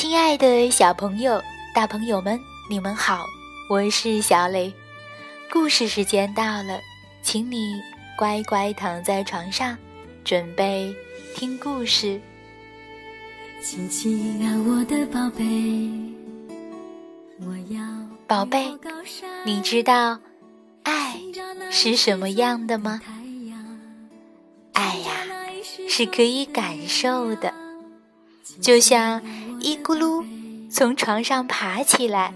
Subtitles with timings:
[0.00, 1.42] 亲爱的小朋友、
[1.74, 2.40] 大朋友们，
[2.70, 3.26] 你们好，
[3.68, 4.72] 我是小磊。
[5.52, 6.80] 故事时间到了，
[7.22, 7.74] 请你
[8.16, 9.76] 乖乖躺在床上，
[10.24, 10.96] 准备
[11.34, 12.18] 听故事。
[13.62, 15.44] 亲亲啊，我的宝贝，
[17.40, 17.82] 我要
[18.26, 18.74] 宝贝，
[19.44, 20.18] 你知道
[20.82, 21.20] 爱
[21.70, 23.02] 是什么样的吗？
[24.72, 25.12] 爱呀，
[25.86, 27.52] 是可以感受的，
[28.62, 29.20] 就像
[29.60, 30.24] 一咕噜
[30.70, 32.32] 从床上爬起来，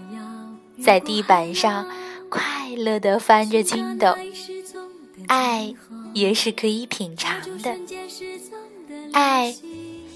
[0.81, 1.87] 在地板上
[2.29, 4.15] 快乐地翻着筋斗。
[5.27, 5.73] 爱
[6.13, 7.75] 也是可以品尝的，
[9.11, 9.55] 爱。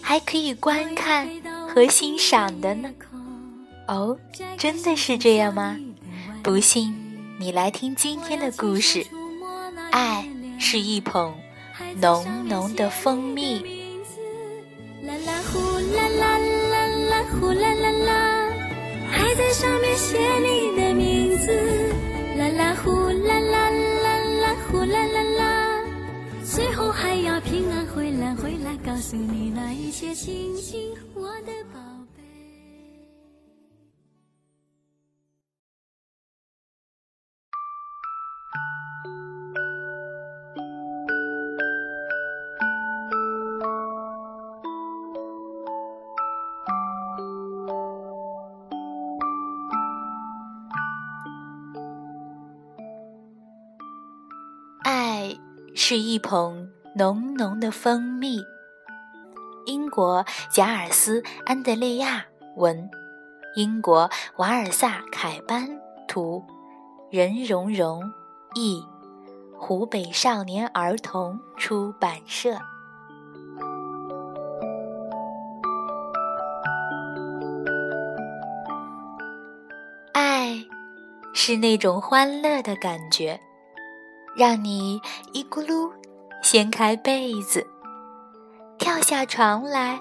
[0.02, 1.30] 还可以观看
[1.68, 2.90] 和欣赏的呢。
[3.88, 4.18] 哦，
[4.58, 5.78] 真的是这样吗？
[6.42, 6.96] 不信，
[7.38, 9.06] 你来听今天的故事。
[9.92, 11.36] 爱是一捧
[12.02, 13.79] 浓浓的蜂蜜。
[19.50, 21.52] 在上面写你的名字。
[22.38, 25.82] 啦啦呼啦啦啦啦呼啦啦啦，
[26.46, 30.14] 最后还要平安回来回来告诉你那一切。
[30.14, 31.80] 亲亲我的宝
[55.90, 58.46] 是一捧浓浓的蜂蜜。
[59.66, 62.24] 英国贾尔斯·安德烈亚
[62.58, 62.88] 文，
[63.56, 65.68] 英国瓦尔萨凯班
[66.08, 66.46] 图，
[67.10, 68.04] 任溶溶
[68.54, 68.84] 译，
[69.58, 72.56] 湖北少年儿童出版社。
[80.14, 80.64] 爱
[81.34, 83.42] 是那种欢乐的感觉，
[84.40, 85.02] 让你
[85.34, 85.92] 一咕噜
[86.42, 87.68] 掀开被子。
[88.78, 90.00] 跳下床来，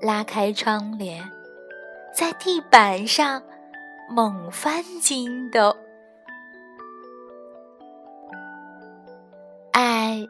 [0.00, 1.30] 拉开窗帘，
[2.14, 3.42] 在地板上
[4.08, 5.76] 猛翻筋斗。
[9.72, 10.26] 爱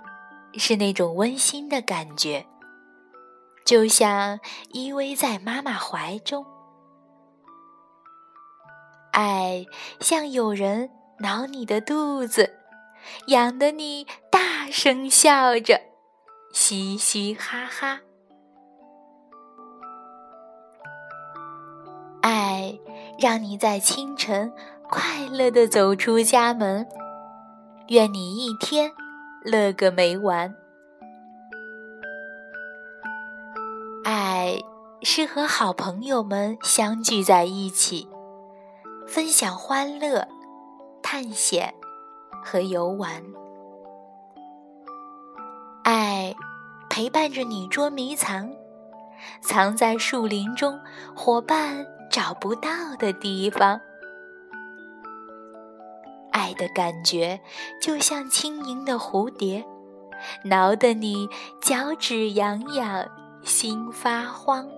[0.54, 2.44] 是那种温馨的感觉，
[3.64, 4.40] 就像
[4.72, 6.44] 依偎在妈妈怀中。
[9.12, 9.64] 爱
[10.00, 12.57] 像有人挠你的肚子，
[13.26, 15.80] 痒得你大声笑着。
[16.52, 18.00] 嘻嘻哈哈，
[22.22, 22.78] 爱
[23.18, 24.52] 让你在清晨
[24.88, 26.88] 快乐的走出家门，
[27.88, 28.90] 愿你一天
[29.44, 30.54] 乐个没完。
[34.04, 34.58] 爱
[35.02, 38.08] 是和好朋友们相聚在一起，
[39.06, 40.26] 分享欢乐、
[41.02, 41.74] 探险
[42.42, 43.22] 和游玩。
[45.84, 46.34] 爱
[46.90, 48.50] 陪伴着你捉迷藏，
[49.40, 50.78] 藏在树林中
[51.16, 52.68] 伙伴找不到
[52.98, 53.80] 的地方。
[56.30, 57.40] 爱的感觉
[57.80, 59.64] 就像轻盈的蝴蝶，
[60.44, 61.28] 挠得你
[61.60, 63.06] 脚趾痒痒，
[63.42, 64.68] 心发慌。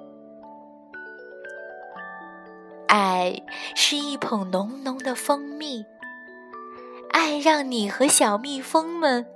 [2.89, 3.41] 爱
[3.75, 5.85] 是一捧浓浓的蜂蜜，
[7.13, 9.27] 爱让你和小蜜蜂们。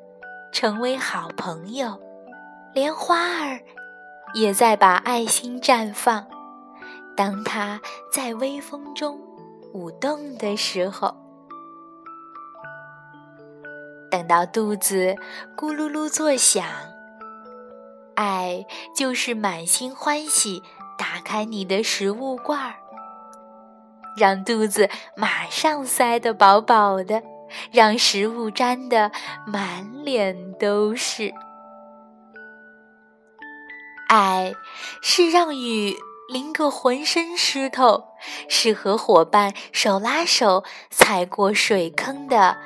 [0.52, 2.00] 成为好朋友，
[2.72, 3.60] 连花儿
[4.34, 6.24] 也在把爱心绽放。
[7.16, 7.80] 当它
[8.12, 9.20] 在微风中
[9.72, 11.12] 舞动的时候，
[14.08, 15.16] 等到肚子
[15.56, 16.64] 咕噜噜作响，
[18.14, 18.64] 爱
[18.94, 20.62] 就是满心欢喜
[20.96, 22.74] 打开你的食物罐儿，
[24.16, 27.20] 让肚子马上塞得饱饱的。
[27.70, 29.10] 让食物沾得
[29.46, 31.32] 满脸都是。
[34.08, 34.52] 爱
[35.02, 35.96] 是让雨
[36.28, 38.04] 淋个浑身湿透，
[38.48, 42.56] 是和伙伴手拉手踩过水坑的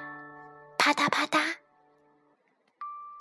[0.76, 1.40] 啪嗒啪嗒。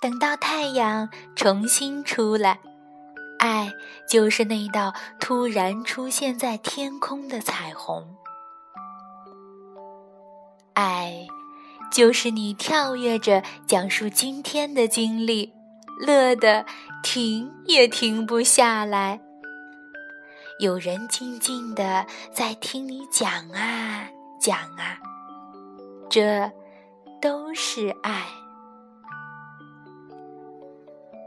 [0.00, 2.60] 等到太阳重新出来，
[3.38, 3.70] 爱
[4.08, 8.14] 就是那道突然出现在天空的彩虹。
[10.74, 11.26] 爱。
[11.90, 15.52] 就是你跳跃着讲述今天的经历，
[15.98, 16.64] 乐得
[17.02, 19.20] 停也停不下来。
[20.60, 24.08] 有人静静的在听你讲啊
[24.40, 24.98] 讲啊，
[26.10, 26.50] 这
[27.20, 28.26] 都是爱。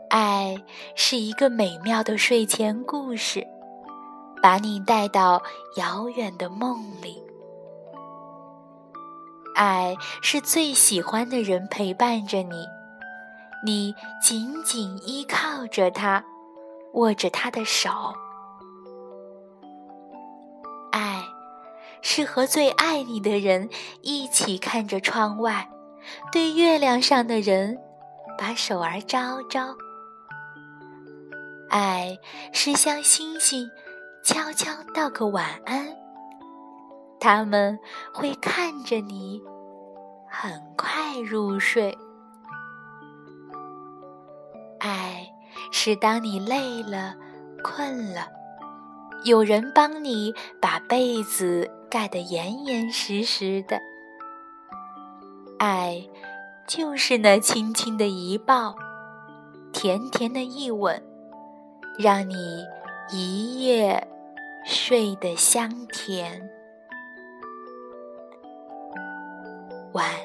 [0.10, 0.58] 爱
[0.96, 3.48] 是一个美妙的睡前故事，
[4.42, 5.42] 把你带到
[5.78, 7.31] 遥远的梦里。
[9.56, 12.68] 爱是最喜欢的人陪伴着你，
[13.66, 16.24] 你紧紧依靠着他，
[16.94, 17.90] 握着他的手。
[20.92, 21.24] 爱
[22.02, 23.70] 是和最爱你的人
[24.02, 25.70] 一起看着窗外，
[26.32, 27.78] 对月亮上的人
[28.38, 29.76] 把手儿招招。
[31.70, 32.18] 爱
[32.52, 33.70] 是向星星
[34.24, 35.96] 悄悄道个晚安，
[37.22, 37.80] 他们
[38.12, 39.42] 会看着你。
[40.34, 41.96] 很快入睡。
[44.80, 45.28] 爱
[45.72, 47.16] 是当你累了、
[47.62, 48.28] 困了，
[49.26, 53.78] 有人帮你把被子盖得严严实实的。
[55.60, 56.02] 爱
[56.66, 58.74] 就是那轻轻的一抱，
[59.74, 61.04] 甜甜的一吻，
[62.00, 62.66] 让你
[63.12, 64.08] 一夜
[64.66, 66.50] 睡得香甜。
[69.94, 70.21] 晚安。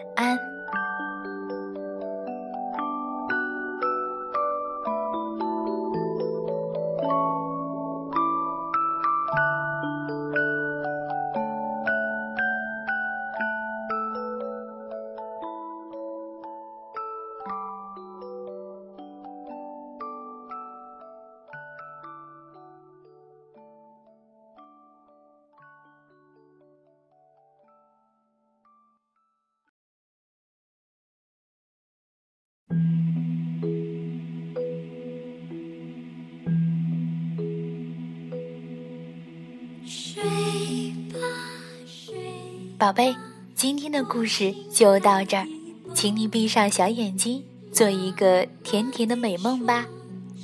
[42.79, 43.17] 宝贝，
[43.55, 45.49] 今天的故事就到这儿，
[45.95, 47.43] 请你闭上小眼睛，
[47.73, 49.87] 做一个甜甜的美梦吧，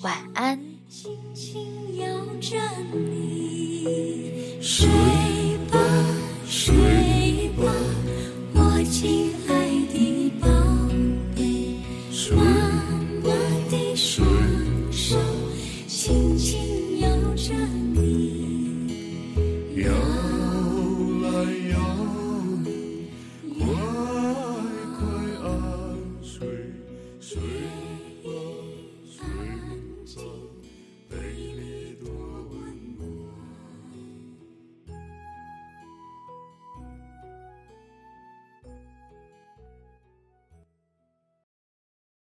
[0.01, 0.59] 晚安。
[4.63, 4.89] 睡
[5.71, 5.79] 吧，
[6.49, 7.71] 睡吧，
[8.55, 10.49] 我亲爱的宝
[11.37, 11.77] 贝，
[12.35, 12.43] 妈
[13.23, 13.31] 妈
[13.71, 14.32] 的说。